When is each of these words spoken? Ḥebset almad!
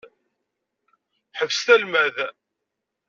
Ḥebset 1.37 1.67
almad! 1.75 2.17